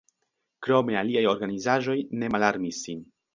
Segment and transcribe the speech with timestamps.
[0.67, 3.07] Krome aliaj organizaĵoj ne malarmis sin.